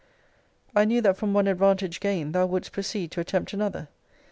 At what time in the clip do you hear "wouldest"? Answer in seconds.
2.47-2.71